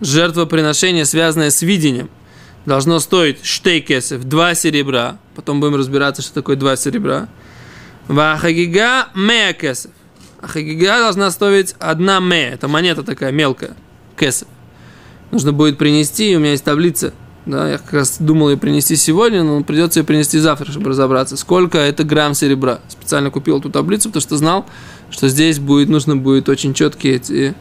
жертвоприношение, 0.00 1.04
связанное 1.04 1.50
с 1.50 1.60
видением, 1.62 2.08
должно 2.64 2.98
стоить 3.00 3.44
штейкесов, 3.44 4.24
два 4.24 4.54
серебра. 4.54 5.18
Потом 5.34 5.60
будем 5.60 5.74
разбираться, 5.74 6.22
что 6.22 6.34
такое 6.34 6.56
два 6.56 6.76
серебра. 6.76 7.28
Вахагига 8.08 9.08
мея 9.14 9.52
кесов. 9.52 9.90
А 10.40 10.48
должна 11.00 11.30
стоить 11.30 11.74
одна 11.78 12.20
ме. 12.20 12.50
Это 12.50 12.68
монета 12.68 13.02
такая 13.02 13.32
мелкая. 13.32 13.74
Кесов. 14.18 14.48
Нужно 15.30 15.52
будет 15.52 15.78
принести, 15.78 16.36
у 16.36 16.40
меня 16.40 16.52
есть 16.52 16.64
таблица– 16.64 17.12
да, 17.46 17.72
я 17.72 17.78
как 17.78 17.92
раз 17.92 18.16
думал 18.18 18.50
ее 18.50 18.56
принести 18.56 18.96
сегодня, 18.96 19.42
но 19.42 19.62
придется 19.62 20.00
ее 20.00 20.06
принести 20.06 20.38
завтра, 20.38 20.70
чтобы 20.70 20.90
разобраться, 20.90 21.36
сколько 21.36 21.76
это 21.76 22.02
грамм 22.02 22.32
серебра. 22.32 22.80
Специально 22.88 23.30
купил 23.30 23.58
эту 23.58 23.70
таблицу, 23.70 24.08
потому 24.08 24.22
что 24.22 24.36
знал, 24.38 24.66
что 25.10 25.28
здесь 25.28 25.58
будет, 25.58 25.90
нужно 25.90 26.16
будет 26.16 26.48
очень 26.48 26.72
четкие 26.72 27.16
эти 27.16 27.54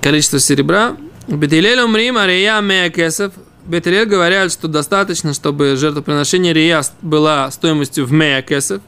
количество 0.00 0.40
серебра. 0.40 0.96
Бетилель 1.28 1.80
умрим, 1.80 2.16
ария 2.16 2.60
мея 2.60 2.90
кесов. 2.90 3.32
Бетилель 3.64 4.06
говорят, 4.06 4.50
что 4.50 4.66
достаточно, 4.66 5.34
чтобы 5.34 5.76
жертвоприношение 5.76 6.52
рия 6.52 6.82
была 7.00 7.48
стоимостью 7.52 8.06
в 8.06 8.12
мея 8.12 8.42
кесов. 8.42 8.82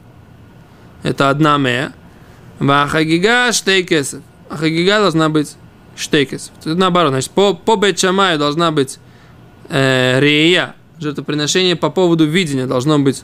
Это 1.03 1.29
одна 1.29 1.57
ме. 1.57 1.91
Вахагига 2.59 3.51
штейкесов. 3.51 4.21
А 4.49 4.57
хагига 4.57 4.99
должна 4.99 5.29
быть 5.29 5.55
штейкесов. 5.95 6.51
Наоборот, 6.65 7.11
значит, 7.11 7.31
по, 7.31 7.53
по 7.53 7.75
Бетшамаю 7.75 8.39
должна 8.39 8.71
быть 8.71 8.99
э, 9.69 10.19
рея, 10.19 10.75
жертвоприношение 10.99 11.75
по 11.75 11.89
поводу 11.89 12.25
видения 12.25 12.65
должно 12.65 12.99
быть 12.99 13.23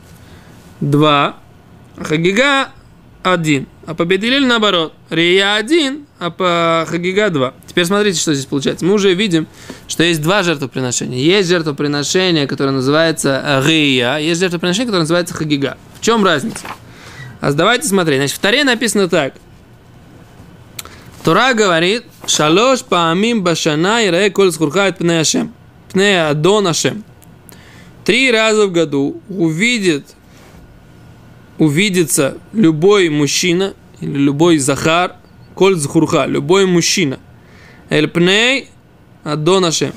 два, 0.81 1.38
а 1.98 2.03
хагига 2.03 2.69
один. 3.24 3.67
А 3.86 3.95
по 3.95 4.05
Бедилель 4.05 4.45
наоборот. 4.45 4.93
Рия 5.09 5.55
один, 5.55 6.05
а 6.19 6.29
по 6.29 6.86
Хагига 6.88 7.29
два. 7.29 7.53
Теперь 7.67 7.86
смотрите, 7.86 8.19
что 8.19 8.33
здесь 8.33 8.45
получается. 8.45 8.86
Мы 8.86 8.93
уже 8.93 9.13
видим, 9.13 9.48
что 9.88 10.03
есть 10.03 10.21
два 10.21 10.43
жертвоприношения. 10.43 11.19
Есть 11.19 11.50
жертвоприношение, 11.50 12.48
которое 12.48 12.71
называется 12.71 13.62
Рия, 13.65 14.17
есть 14.17 14.39
жертвоприношение, 14.39 14.88
которое 14.88 15.01
называется 15.01 15.33
Хагига. 15.33 15.77
В 16.00 16.01
чем 16.01 16.24
разница? 16.24 16.65
А 17.39 17.53
давайте 17.53 17.88
смотреть. 17.88 18.19
Значит, 18.19 18.38
в 18.38 18.39
Таре 18.39 18.63
написано 18.63 19.08
так. 19.08 19.34
Тура 21.24 21.53
говорит, 21.53 22.05
шалош 22.27 22.84
паамим 22.84 23.43
башана 23.43 24.03
и 24.03 24.12
рей 24.12 24.29
коль 24.29 24.51
скурхает 24.51 24.98
пне 24.98 25.19
Ашем. 25.19 25.53
Пне 25.91 26.27
Адон 26.27 26.67
Ашем. 26.67 27.03
Три 28.05 28.31
раза 28.31 28.67
в 28.67 28.72
году 28.72 29.22
увидит 29.29 30.15
увидится 31.60 32.38
любой 32.53 33.10
мужчина 33.10 33.74
или 34.00 34.17
любой 34.17 34.58
захар, 34.58 35.17
коль 35.53 35.75
захурха, 35.75 36.25
любой 36.25 36.65
мужчина. 36.65 37.19
Эльпней 37.89 38.69
адонашем. 39.24 39.91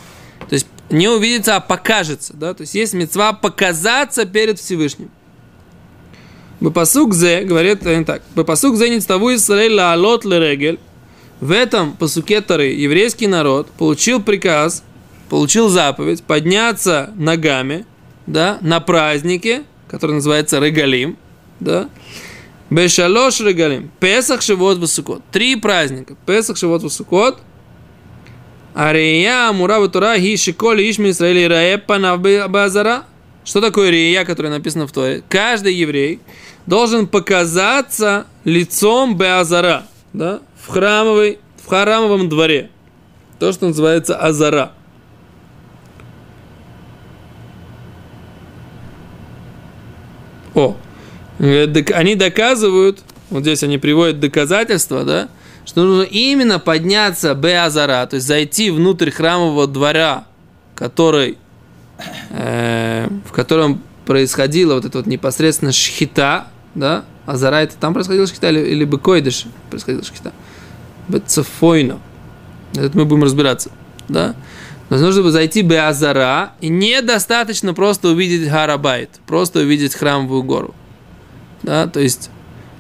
То 0.49 0.54
есть 0.54 0.66
не 0.90 1.08
увидится, 1.08 1.56
а 1.56 1.61
покажется. 1.61 2.34
Да? 2.34 2.52
То 2.52 2.62
есть 2.62 2.75
есть 2.75 2.94
мецва 2.94 3.32
показаться 3.32 4.26
перед 4.26 4.58
Всевышним. 4.58 5.11
Бепасук 6.62 7.12
зе, 7.12 7.42
говорит 7.42 7.85
они 7.87 8.04
так, 8.04 8.23
Бепасук 8.37 8.76
зе 8.76 8.88
ництаву 8.88 9.35
Исраэль 9.35 9.75
лаалот 9.75 10.25
лерегель. 10.25 10.78
В 11.40 11.50
этом 11.50 11.97
пасуке 11.97 12.40
Тары 12.40 12.66
еврейский 12.66 13.26
народ 13.26 13.69
получил 13.73 14.23
приказ, 14.23 14.85
получил 15.28 15.69
заповедь 15.69 16.23
подняться 16.23 17.11
ногами 17.16 17.85
да, 18.28 18.59
на 18.61 18.78
празднике, 18.78 19.64
который 19.88 20.12
называется 20.12 20.61
Регалим, 20.61 21.16
да? 21.59 21.88
Бешалош 22.71 23.40
регалим. 23.40 23.90
Песах, 24.00 24.40
Шивот, 24.40 24.78
Васукот. 24.78 25.21
Три 25.31 25.57
праздника. 25.57 26.16
Песах, 26.25 26.57
Шивот, 26.57 26.83
Васукот. 26.83 27.40
Ария, 28.75 29.52
Мура, 29.52 29.87
Тура, 29.88 30.16
Хи, 30.16 30.37
Шиколи, 30.37 30.88
Ишми, 30.90 31.11
Израиль, 31.11 31.49
Раепа, 31.49 32.16
Базара. 32.49 33.02
Что 33.45 33.61
такое 33.61 33.90
рия, 33.90 34.25
которое 34.25 34.50
написано 34.50 34.87
в 34.87 34.92
Торе? 34.92 35.23
Каждый 35.28 35.75
еврей 35.75 36.21
должен 36.66 37.07
показаться 37.07 38.26
лицом 38.45 39.16
Беазара, 39.16 39.85
да, 40.12 40.40
в 40.62 40.69
храмовой, 40.69 41.38
в 41.64 41.69
храмовом 41.69 42.28
дворе. 42.28 42.71
То, 43.38 43.52
что 43.52 43.66
называется 43.69 44.16
Азара. 44.16 44.73
О, 50.54 50.76
Э, 51.42 51.66
они 51.95 52.14
доказывают, 52.14 53.00
вот 53.31 53.42
здесь 53.42 53.64
они 53.64 53.76
приводят 53.78 54.21
доказательства, 54.21 55.04
да, 55.04 55.28
что 55.64 55.83
нужно 55.83 56.02
именно 56.02 56.61
подняться 56.61 57.35
Беазара, 57.35 58.07
то 58.07 58.14
есть 58.14 58.26
зайти 58.26 58.71
внутрь 58.71 59.11
храмового 59.11 59.66
двора, 59.66 60.26
который, 60.76 61.38
э, 62.31 63.09
в 63.26 63.33
котором 63.33 63.83
происходила 64.06 64.75
вот 64.75 64.85
эта 64.85 64.99
вот 64.99 65.06
непосредственно 65.06 65.73
шхита, 65.73 66.49
да, 66.75 67.04
Азара 67.26 67.56
это 67.56 67.76
там 67.76 67.94
происходила 67.94 68.26
шхита 68.26 68.50
или, 68.50 68.61
или 68.61 68.85
Бекойдыш 68.85 69.47
происходила 69.71 70.04
шхита? 70.04 70.32
Бецефойно. 71.09 72.00
Это 72.75 72.97
мы 72.97 73.04
будем 73.04 73.25
разбираться, 73.25 73.71
да. 74.09 74.35
Но 74.88 74.98
нужно 74.98 75.31
зайти 75.31 75.62
Беазара, 75.62 76.53
и 76.61 76.68
недостаточно 76.68 77.72
просто 77.72 78.09
увидеть 78.09 78.50
Харабайт, 78.50 79.09
просто 79.26 79.61
увидеть 79.61 79.94
храмовую 79.94 80.42
гору. 80.42 80.74
Да, 81.62 81.87
то 81.87 82.00
есть 82.00 82.31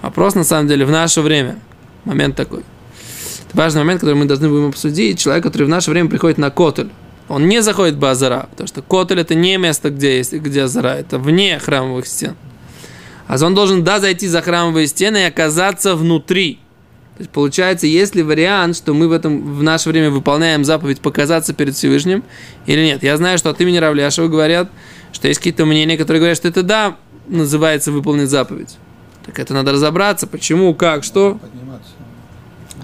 вопрос 0.02 0.34
на 0.34 0.44
самом 0.44 0.68
деле 0.68 0.84
в 0.84 0.90
наше 0.90 1.20
время. 1.20 1.58
Момент 2.04 2.36
такой. 2.36 2.64
Это 3.48 3.56
важный 3.56 3.80
момент, 3.80 4.00
который 4.00 4.16
мы 4.16 4.24
должны 4.24 4.48
будем 4.48 4.68
обсудить. 4.68 5.20
Человек, 5.20 5.44
который 5.44 5.64
в 5.64 5.68
наше 5.68 5.90
время 5.90 6.10
приходит 6.10 6.36
на 6.36 6.50
Котель, 6.50 6.90
он 7.32 7.48
не 7.48 7.62
заходит 7.62 7.94
в 7.94 7.98
Базара, 7.98 8.46
потому 8.50 8.68
что 8.68 8.82
Котель 8.82 9.20
это 9.20 9.34
не 9.34 9.56
место, 9.56 9.88
где 9.88 10.18
есть, 10.18 10.34
где 10.34 10.64
Азара, 10.64 10.88
это 10.88 11.18
вне 11.18 11.58
храмовых 11.58 12.06
стен. 12.06 12.36
А 13.26 13.42
он 13.42 13.54
должен, 13.54 13.82
да, 13.84 14.00
зайти 14.00 14.28
за 14.28 14.42
храмовые 14.42 14.86
стены 14.86 15.16
и 15.16 15.22
оказаться 15.22 15.96
внутри. 15.96 16.58
То 17.16 17.20
есть 17.20 17.30
получается, 17.30 17.86
есть 17.86 18.14
ли 18.14 18.22
вариант, 18.22 18.76
что 18.76 18.92
мы 18.92 19.08
в, 19.08 19.12
этом, 19.12 19.54
в 19.54 19.62
наше 19.62 19.88
время 19.88 20.10
выполняем 20.10 20.62
заповедь 20.62 21.00
показаться 21.00 21.54
перед 21.54 21.74
Всевышним 21.74 22.22
или 22.66 22.84
нет. 22.84 23.02
Я 23.02 23.16
знаю, 23.16 23.38
что 23.38 23.48
от 23.48 23.58
имени 23.62 23.78
Равляшева 23.78 24.28
говорят, 24.28 24.70
что 25.14 25.26
есть 25.26 25.40
какие-то 25.40 25.64
мнения, 25.64 25.96
которые 25.96 26.20
говорят, 26.20 26.36
что 26.36 26.48
это 26.48 26.62
да, 26.62 26.96
называется 27.28 27.92
выполнить 27.92 28.28
заповедь. 28.28 28.76
Так 29.24 29.38
это 29.38 29.54
надо 29.54 29.72
разобраться, 29.72 30.26
почему, 30.26 30.74
как, 30.74 31.02
что. 31.02 31.38
Подниматься. 31.40 31.92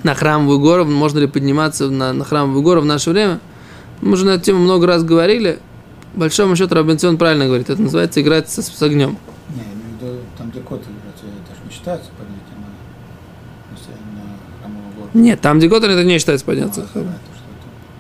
На 0.05 0.15
храмовую 0.15 0.59
гору, 0.59 0.87
можно 0.87 1.19
ли 1.19 1.27
подниматься 1.27 1.91
на, 1.91 2.15
на 2.15 2.25
храмовую 2.25 2.63
гору 2.63 2.81
в 2.81 2.87
наше 2.87 3.11
время? 3.11 3.41
Мы 4.01 4.13
уже 4.13 4.25
на 4.25 4.31
эту 4.31 4.45
тему 4.45 4.61
много 4.61 4.87
раз 4.87 5.03
говорили. 5.03 5.59
Большому 6.15 6.57
счету 6.57 6.75
Робинсон 6.75 7.19
правильно 7.19 7.47
говорит, 7.47 7.71
это 7.71 7.81
называется 7.81 8.21
играть 8.21 8.49
с, 8.51 8.63
с 8.63 8.83
огнем. 8.83 9.19
Не, 9.55 9.65
там 10.37 10.51
где 10.51 10.61
кот 10.61 10.83
играть, 10.83 11.15
это 11.17 11.55
же 11.55 11.65
не 11.65 11.71
считается 11.71 12.11
поднятием 12.19 12.61
на, 12.61 14.23
на 14.23 14.61
храмовую 14.61 14.95
гору. 14.97 15.11
Нет, 15.15 15.41
там 15.41 15.59
где 15.59 15.69
кот 15.69 15.85
это 15.85 16.05
не 16.05 16.19
считается 16.19 16.47
подняться. 16.47 16.87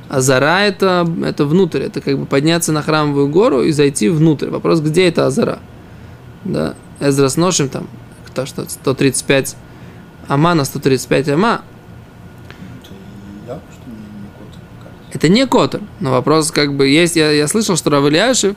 А 0.08 0.20
зара 0.20 0.60
это, 0.60 1.06
это 1.24 1.44
внутрь, 1.44 1.82
это 1.82 2.00
как 2.00 2.18
бы 2.18 2.24
подняться 2.24 2.72
на 2.72 2.82
храмовую 2.82 3.28
гору 3.28 3.62
и 3.62 3.72
зайти 3.72 4.08
внутрь. 4.08 4.48
Вопрос, 4.48 4.80
где 4.80 5.08
это 5.08 5.26
Азара? 5.26 5.58
да, 6.44 6.74
Эзра 7.00 7.28
с 7.28 7.36
ношем 7.36 7.68
там, 7.68 7.88
то, 8.34 8.46
что 8.46 8.68
135 8.68 9.56
ама 10.28 10.54
на 10.54 10.64
135 10.64 11.28
ама. 11.30 11.62
Это 15.18 15.28
не 15.28 15.48
котер, 15.48 15.80
но 15.98 16.12
вопрос 16.12 16.52
как 16.52 16.76
бы 16.76 16.86
есть, 16.86 17.16
я, 17.16 17.32
я 17.32 17.48
слышал, 17.48 17.74
что 17.74 17.90
Рав 17.90 18.04
Ильяшев 18.04 18.54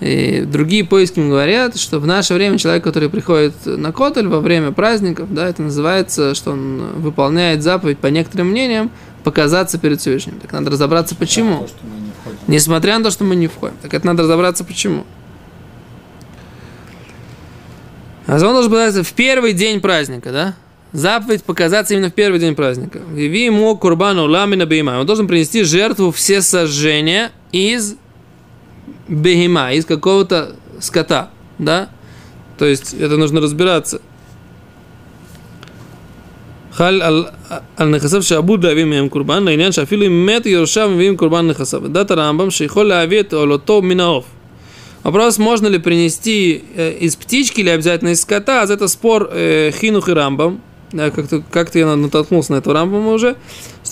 и 0.00 0.40
другие 0.44 0.84
поиски 0.84 1.20
говорят, 1.20 1.78
что 1.78 2.00
в 2.00 2.06
наше 2.06 2.34
время 2.34 2.58
человек, 2.58 2.82
который 2.82 3.08
приходит 3.08 3.54
на 3.64 3.92
котель 3.92 4.26
во 4.26 4.40
время 4.40 4.72
праздников, 4.72 5.32
да, 5.32 5.48
это 5.48 5.62
называется, 5.62 6.34
что 6.34 6.50
он 6.50 6.94
выполняет 6.96 7.62
заповедь, 7.62 7.98
по 7.98 8.08
некоторым 8.08 8.48
мнениям, 8.48 8.90
показаться 9.22 9.78
перед 9.78 10.00
Всевышним. 10.00 10.40
Так 10.40 10.50
надо 10.50 10.72
разобраться, 10.72 11.14
почему. 11.14 11.68
Несмотря 12.48 12.98
на 12.98 13.04
то, 13.04 13.12
что 13.12 13.22
мы 13.22 13.36
не 13.36 13.46
входим. 13.46 13.76
Так 13.80 13.94
это 13.94 14.04
надо 14.04 14.24
разобраться, 14.24 14.64
почему. 14.64 15.06
А 18.26 18.34
он 18.34 18.40
должен 18.40 18.72
быть 18.72 19.06
в 19.06 19.12
первый 19.12 19.52
день 19.52 19.80
праздника, 19.80 20.32
да? 20.32 20.54
Заповедь 20.93 21.43
показаться 21.43 21.95
именно 21.95 22.11
в 22.11 22.13
первый 22.13 22.39
день 22.39 22.53
праздника. 22.53 22.99
Виви 23.11 23.45
ему 23.45 23.75
курбану 23.75 24.27
ламина 24.27 24.67
бейма. 24.67 24.99
Он 24.99 25.05
должен 25.07 25.27
принести 25.27 25.63
жертву 25.63 26.11
все 26.11 26.41
сожжения 26.41 27.31
из 27.51 27.95
бегима, 29.07 29.73
из 29.73 29.85
какого-то 29.85 30.55
скота, 30.79 31.31
да? 31.57 31.89
То 32.59 32.65
есть 32.65 32.93
это 32.93 33.17
нужно 33.17 33.41
разбираться. 33.41 34.01
חל 36.73 37.01
על, 37.01 37.25
על 37.77 37.89
נכסיו 37.89 38.23
שעבוד 38.23 38.65
להביא 38.65 38.85
מהם 38.85 39.09
קורבן, 39.09 39.43
לעניין 39.43 39.71
שאפילו 39.71 40.05
אם 40.05 40.25
מת 40.25 40.45
יורשיו 40.45 40.89
מביאים 40.89 41.17
קורבן 41.17 41.47
נכסיו. 41.47 41.87
דת 41.87 42.11
הרמב"ם 42.11 42.51
שיכול 42.51 42.85
להביא 42.85 43.19
את 43.19 43.33
עולותו 43.33 43.81
מן 43.81 43.99
העוף. 43.99 44.25
Вопрос, 45.03 45.37
можно 45.37 45.67
ли 45.67 45.79
принести 45.79 46.63
э, 46.75 46.93
из 47.01 47.17
птички 47.17 47.59
или 47.59 47.69
обязательно 47.69 48.09
из 48.09 48.21
скота, 48.21 48.61
а 48.61 48.63
это 48.63 48.87
спор 48.87 49.29
э, 49.33 49.71
Хинух 49.71 50.07
и 50.07 50.13
Рамбам. 50.13 50.61
да, 50.92 51.10
как-то, 51.10 51.42
как-то 51.50 51.78
я 51.78 51.96
натолкнулся 51.96 52.52
на 52.52 52.56
этого 52.56 52.74
Рамбама 52.74 53.12
уже. 53.12 53.36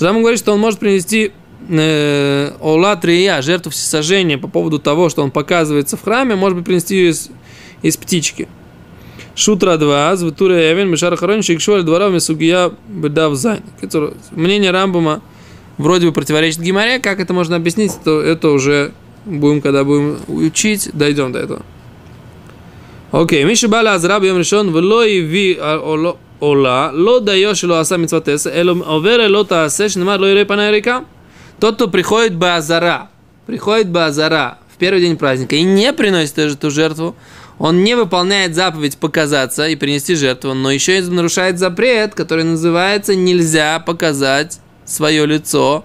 Рамбам 0.01 0.23
говорит, 0.23 0.39
что 0.39 0.53
он 0.53 0.61
может 0.61 0.81
принести 0.81 1.33
э, 1.69 2.53
Ола 2.61 2.97
Трия, 2.97 3.43
жертву 3.43 3.71
всесожжения, 3.71 4.39
по 4.39 4.49
поводу 4.49 4.79
того, 4.79 5.09
что 5.09 5.23
он 5.23 5.31
показывается 5.31 5.97
в 5.97 6.03
храме, 6.03 6.37
может 6.37 6.57
быть, 6.59 6.67
принести 6.67 6.97
ее 6.97 7.11
из, 7.11 7.31
из 7.83 7.97
птички. 7.97 8.49
Шутра 9.35 9.77
2, 9.77 10.17
Звитура 10.17 10.73
Эвен, 10.73 10.89
Мишар 10.89 11.15
Харонич, 11.17 11.51
Икшуаль, 11.51 11.83
Дворов, 11.83 12.13
Мисугия, 12.13 12.73
Бедав 12.89 13.35
Зайн. 13.35 13.63
Мнение 14.31 14.71
Рамбама 14.71 15.21
вроде 15.77 16.07
бы 16.07 16.13
противоречит 16.13 16.61
Гимаре, 16.61 16.99
как 16.99 17.21
это 17.21 17.35
можно 17.35 17.57
объяснить, 17.57 17.93
то 18.03 18.21
это 18.21 18.49
уже 18.49 18.93
будем, 19.27 19.61
когда 19.61 19.85
будем 19.85 20.19
учить, 20.29 20.91
дойдем 20.93 21.33
до 21.33 21.41
этого. 21.41 21.63
Окей, 23.13 23.45
Миша 23.45 23.69
Бала 23.69 23.95
Азраб 23.95 24.23
Йом 24.23 24.39
Решон, 24.39 24.75
Велой 24.75 25.21
Ви 25.21 25.57
а, 25.61 26.17
Ола, 26.41 26.91
ло 26.93 27.21
даешь 27.21 27.63
ло 27.65 27.81
аса 27.81 27.97
митсватеса, 27.97 28.51
эло 28.51 28.73
овере 28.87 29.29
ло 29.29 29.45
таасе, 29.45 29.89
шнемар 29.89 30.21
ло 30.21 30.31
ирепана 30.31 30.71
река. 30.71 31.05
Тот, 31.61 31.77
кто 31.77 31.89
приходит 31.89 32.35
базара, 32.37 33.09
приходит 33.47 33.91
базара 33.91 34.59
в 34.75 34.79
первый 34.79 35.01
день 35.01 35.17
праздника 35.17 35.57
и 35.57 35.63
не 35.63 35.93
приносит 35.93 36.39
эту 36.39 36.71
жертву, 36.71 37.17
он 37.59 37.83
не 37.85 37.95
выполняет 37.95 38.55
заповедь 38.55 38.99
показаться 38.99 39.67
и 39.67 39.77
принести 39.77 40.15
жертву, 40.15 40.53
но 40.53 40.71
еще 40.71 40.99
и 40.99 41.03
нарушает 41.03 41.59
запрет, 41.59 42.15
который 42.15 42.45
называется 42.45 43.15
«нельзя 43.15 43.81
показать 43.81 44.61
свое 44.85 45.25
лицо 45.25 45.85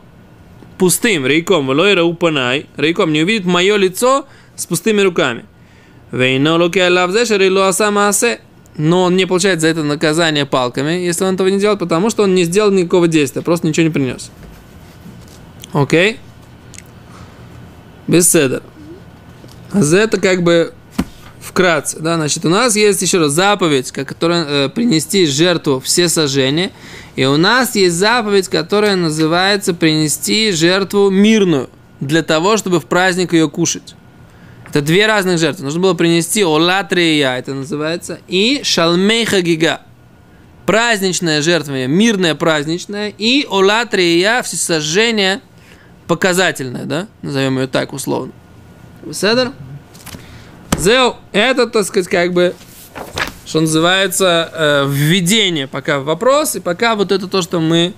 пустым 0.77 1.25
рейком, 1.27 1.69
лойра 1.69 2.03
упанай, 2.03 2.65
рейком 2.75 3.13
не 3.13 3.21
увидит 3.21 3.45
мое 3.45 3.77
лицо 3.77 4.25
с 4.55 4.65
пустыми 4.65 5.01
руками. 5.01 5.45
Вейно 6.11 6.57
луке 6.57 6.89
лавзешер 6.89 7.41
и 7.41 7.49
луаса 7.49 7.91
маасе 7.91 8.41
но 8.77 9.03
он 9.03 9.15
не 9.15 9.25
получает 9.25 9.61
за 9.61 9.67
это 9.67 9.83
наказание 9.83 10.45
палками, 10.45 10.91
если 10.93 11.23
он 11.25 11.35
этого 11.35 11.47
не 11.47 11.59
делает, 11.59 11.79
потому 11.79 12.09
что 12.09 12.23
он 12.23 12.35
не 12.35 12.43
сделал 12.43 12.71
никакого 12.71 13.07
действия, 13.07 13.41
просто 13.41 13.67
ничего 13.67 13.85
не 13.85 13.91
принес. 13.91 14.31
Окей? 15.73 16.19
Без 18.07 18.29
седа. 18.29 18.61
А 19.71 19.81
за 19.81 19.99
это 19.99 20.19
как 20.19 20.43
бы 20.43 20.73
вкратце, 21.39 21.99
да, 21.99 22.15
значит, 22.15 22.45
у 22.45 22.49
нас 22.49 22.75
есть 22.75 23.01
еще 23.01 23.19
раз 23.19 23.31
заповедь, 23.31 23.91
которая 23.91 24.45
э, 24.45 24.69
принести 24.69 25.25
жертву 25.25 25.79
все 25.79 26.07
сожжения, 26.07 26.71
и 27.15 27.25
у 27.25 27.37
нас 27.37 27.75
есть 27.75 27.95
заповедь, 27.95 28.47
которая 28.47 28.95
называется 28.95 29.73
принести 29.73 30.51
жертву 30.51 31.09
мирную, 31.09 31.69
для 31.99 32.23
того, 32.23 32.57
чтобы 32.57 32.79
в 32.79 32.85
праздник 32.85 33.33
ее 33.33 33.49
кушать. 33.49 33.95
Это 34.71 34.81
две 34.81 35.05
разных 35.05 35.37
жертвы. 35.37 35.65
Нужно 35.65 35.81
было 35.81 35.93
принести 35.95 36.43
олатрия, 36.43 37.35
это 37.35 37.53
называется, 37.53 38.19
и 38.29 38.61
шалмейха 38.63 39.41
гига. 39.41 39.81
Праздничная 40.65 41.41
жертва, 41.41 41.87
мирная 41.87 42.35
праздничная, 42.35 43.13
и 43.17 43.45
олатрия, 43.49 44.41
всесожжение 44.41 45.41
показательное, 46.07 46.85
да, 46.85 47.07
назовем 47.21 47.59
ее 47.59 47.67
так 47.67 47.91
условно. 47.91 48.31
Седер? 49.11 49.51
Зел, 50.77 51.17
это, 51.33 51.67
так 51.67 51.83
сказать, 51.85 52.07
как 52.07 52.31
бы, 52.31 52.55
что 53.45 53.59
называется, 53.59 54.49
э, 54.53 54.85
введение 54.87 55.67
пока 55.67 55.99
в 55.99 56.05
вопрос, 56.05 56.55
и 56.55 56.61
пока 56.61 56.95
вот 56.95 57.11
это 57.11 57.27
то, 57.27 57.41
что 57.41 57.59
мы 57.59 57.93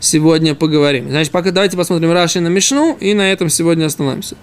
сегодня 0.00 0.56
поговорим. 0.56 1.10
Значит, 1.10 1.30
пока 1.30 1.52
давайте 1.52 1.76
посмотрим 1.76 2.10
Раши 2.10 2.40
на 2.40 2.48
Мишну, 2.48 2.96
и 2.98 3.14
на 3.14 3.30
этом 3.30 3.48
сегодня 3.48 3.86
остановимся. 3.86 4.34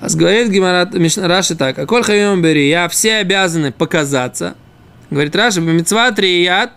А 0.00 0.08
говорит 0.08 0.50
Гимарат 0.50 0.94
Раши 1.16 1.54
так, 1.54 1.78
а 1.78 1.86
коль 1.86 2.02
хайом 2.02 2.42
бери, 2.42 2.68
я 2.68 2.88
все 2.88 3.16
обязаны 3.16 3.72
показаться. 3.72 4.54
Говорит 5.10 5.34
Раши, 5.36 5.60
бемецва 5.60 6.10
трият, 6.12 6.72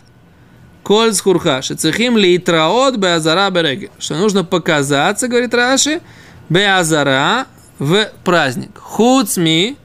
коль 0.84 1.14
схурха, 1.14 1.62
шецехим 1.62 2.18
ли 2.18 2.38
траот 2.38 2.98
беазара 2.98 3.50
береги. 3.50 3.90
Что 4.00 4.16
нужно 4.16 4.44
показаться, 4.44 5.28
говорит 5.28 5.54
Раши, 5.54 6.02
беазара 6.50 7.48
в 7.80 8.10
праздник. 8.24 8.78
Хуцми, 8.78 9.78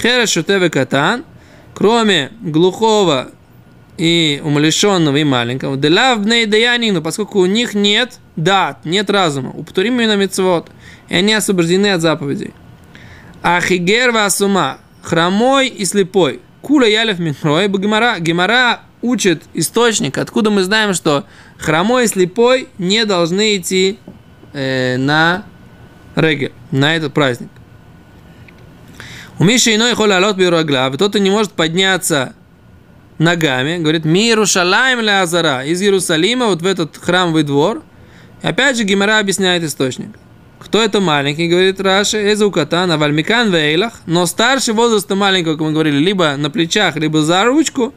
Херешутеве 0.00 0.70
катан, 0.70 1.24
кроме 1.74 2.32
глухого 2.40 3.28
и 3.98 4.40
умалишенного 4.42 5.16
и 5.18 5.24
маленького, 5.24 5.76
делавбней 5.76 6.46
даянину, 6.46 7.02
поскольку 7.02 7.40
у 7.40 7.46
них 7.46 7.74
нет 7.74 8.18
дат, 8.36 8.84
нет 8.84 9.10
разума, 9.10 9.50
у 9.50 9.62
на 9.62 10.16
мецвод, 10.16 10.70
и 11.10 11.16
они 11.16 11.34
освобождены 11.34 11.92
от 11.92 12.00
заповедей. 12.00 12.54
Ахигер 13.42 14.12
васума, 14.12 14.78
хромой 15.02 15.68
и 15.68 15.84
слепой, 15.84 16.40
кула 16.62 16.84
ялев 16.84 17.18
митмрой, 17.18 17.68
гемара, 17.68 18.18
гемара 18.18 18.80
учит 19.02 19.42
источник, 19.52 20.16
откуда 20.16 20.50
мы 20.50 20.62
знаем, 20.62 20.94
что 20.94 21.26
хромой 21.58 22.04
и 22.04 22.06
слепой 22.06 22.68
не 22.78 23.04
должны 23.04 23.56
идти 23.56 23.98
э, 24.52 24.96
на 24.96 25.44
регель, 26.16 26.52
на 26.70 26.96
этот 26.96 27.12
праздник. 27.12 27.50
У 29.38 29.44
Миши 29.44 29.74
иной 29.74 29.94
холя 29.94 30.18
алот 30.18 30.36
бирогла, 30.36 30.90
тот, 30.96 31.10
кто 31.10 31.18
не 31.18 31.30
может 31.30 31.52
подняться 31.52 32.34
ногами, 33.18 33.78
говорит, 33.78 34.04
миру 34.04 34.46
шалаем 34.46 35.00
ля 35.00 35.22
азара, 35.22 35.64
из 35.64 35.80
Иерусалима 35.80 36.46
вот 36.46 36.62
в 36.62 36.66
этот 36.66 36.96
храмовый 36.98 37.42
двор. 37.42 37.82
И 38.42 38.46
опять 38.46 38.76
же 38.76 38.84
Гимара 38.84 39.18
объясняет 39.18 39.62
источник. 39.62 40.10
Кто 40.60 40.80
это 40.82 41.00
маленький, 41.00 41.48
говорит 41.48 41.80
Раши, 41.80 42.32
Эзукатан, 42.32 42.92
Авальмикан 42.92 43.50
Вейлах, 43.50 43.94
но 44.04 44.26
старше 44.26 44.74
возраста 44.74 45.16
маленького, 45.16 45.54
как 45.54 45.62
мы 45.62 45.72
говорили, 45.72 45.96
либо 45.96 46.36
на 46.36 46.50
плечах, 46.50 46.96
либо 46.96 47.22
за 47.22 47.44
ручку. 47.44 47.94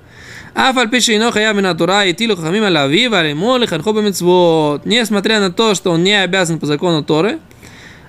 Несмотря 4.85 5.39
на 5.39 5.51
то, 5.51 5.75
что 5.75 5.91
он 5.91 6.03
не 6.03 6.23
обязан 6.23 6.59
по 6.59 6.65
закону 6.65 7.03
Торы, 7.03 7.39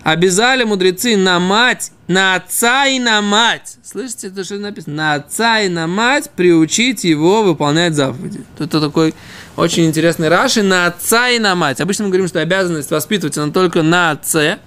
обязали 0.04 0.64
мудрецы 0.64 1.16
на 1.16 1.40
мать, 1.40 1.90
на 2.06 2.36
отца 2.36 2.86
и 2.86 3.00
на 3.00 3.20
мать. 3.22 3.78
Слышите, 3.82 4.28
это 4.28 4.44
что 4.44 4.58
написано? 4.58 4.94
На 4.94 5.14
отца 5.14 5.60
и 5.60 5.68
на 5.68 5.86
мать 5.86 6.30
приучить 6.36 7.04
его 7.04 7.42
выполнять 7.42 7.94
заповеди. 7.94 8.44
Это 8.58 8.80
такой 8.80 9.14
очень 9.56 9.86
интересный 9.86 10.28
Раши. 10.28 10.62
На 10.62 10.86
отца 10.86 11.30
и 11.30 11.38
на 11.38 11.54
мать. 11.54 11.80
Обычно 11.80 12.04
мы 12.04 12.10
говорим, 12.10 12.28
что 12.28 12.40
обязанность 12.40 12.90
воспитывать 12.90 13.36
она 13.38 13.50
только 13.50 13.82
на 13.82 14.12
отце. 14.12 14.58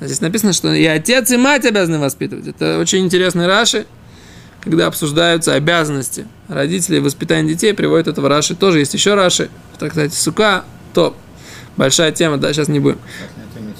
Здесь 0.00 0.20
написано, 0.20 0.52
что 0.52 0.74
и 0.74 0.84
отец, 0.84 1.30
и 1.30 1.36
мать 1.36 1.64
обязаны 1.64 1.98
воспитывать. 1.98 2.48
Это 2.48 2.78
очень 2.78 3.04
интересный 3.04 3.46
Раши. 3.46 3.86
Когда 4.60 4.88
обсуждаются 4.88 5.54
обязанности 5.54 6.26
родителей 6.48 6.98
воспитания 7.00 7.48
детей, 7.48 7.72
приводят 7.74 8.08
этого 8.08 8.28
Раши. 8.28 8.56
Тоже 8.56 8.80
есть 8.80 8.92
еще 8.92 9.14
Раши. 9.14 9.50
Так, 9.78 9.90
кстати, 9.90 10.14
сука, 10.14 10.64
топ. 10.92 11.16
Большая 11.76 12.12
тема, 12.12 12.38
да, 12.38 12.52
сейчас 12.52 12.68
не 12.68 12.80
будем. 12.80 12.98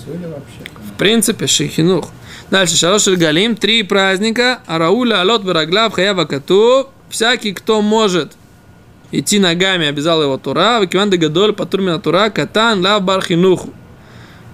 Вообще? 0.06 0.59
Принципе, 1.00 1.46
шихинух. 1.46 2.10
Дальше, 2.50 2.76
шалош 2.76 3.08
галим, 3.08 3.56
три 3.56 3.82
праздника, 3.82 4.60
арауля, 4.66 5.22
алот, 5.22 5.42
бараглав, 5.42 5.94
хаява 5.94 6.26
кату, 6.26 6.90
всякий, 7.08 7.54
кто 7.54 7.80
может 7.80 8.32
идти 9.10 9.38
ногами, 9.38 9.86
обязал 9.86 10.22
его 10.22 10.36
тура, 10.36 10.78
вакиван 10.78 11.08
гадоль, 11.08 11.54
патурмина 11.54 12.00
тура, 12.00 12.28
катан, 12.28 12.82
лав, 12.82 13.02
бархинуху. 13.02 13.70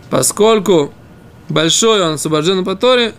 Поскольку 0.09 0.93
большой 1.49 2.01
он 2.01 2.13
освобожден 2.13 2.65
по 2.65 2.77
Торе, 2.77 3.13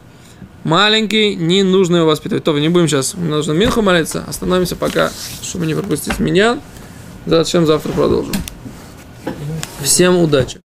маленький, 0.64 1.36
не 1.36 1.64
нужно 1.64 1.98
его 1.98 2.08
воспитывать. 2.08 2.46
То, 2.46 2.58
не 2.58 2.70
будем 2.70 2.88
сейчас, 2.88 3.14
нужно 3.16 3.52
Минху 3.52 3.82
молиться, 3.82 4.24
остановимся 4.26 4.78
пока, 4.78 5.12
чтобы 5.42 5.66
не 5.66 5.74
пропустить 5.74 6.20
меня. 6.20 6.60
Зачем 7.26 7.66
завтра 7.66 7.92
продолжим. 7.92 8.36
Всем 9.84 10.16
удачи! 10.16 10.62